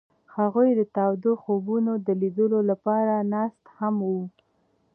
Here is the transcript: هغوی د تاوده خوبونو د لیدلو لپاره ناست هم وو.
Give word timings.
هغوی 0.35 0.69
د 0.79 0.81
تاوده 0.95 1.31
خوبونو 1.41 1.93
د 2.05 2.07
لیدلو 2.21 2.59
لپاره 2.69 3.13
ناست 3.33 3.63
هم 3.77 3.95
وو. 4.07 4.23